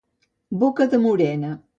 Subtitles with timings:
[0.63, 1.53] Boca de morena.